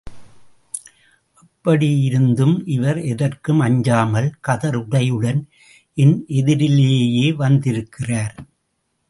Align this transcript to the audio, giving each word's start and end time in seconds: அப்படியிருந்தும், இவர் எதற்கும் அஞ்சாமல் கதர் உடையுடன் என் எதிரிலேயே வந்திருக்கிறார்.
அப்படியிருந்தும், 1.39 2.55
இவர் 2.65 2.99
எதற்கும் 3.03 3.59
அஞ்சாமல் 3.59 4.29
கதர் 4.39 4.79
உடையுடன் 4.79 5.41
என் 5.97 6.25
எதிரிலேயே 6.27 7.27
வந்திருக்கிறார். 7.35 8.35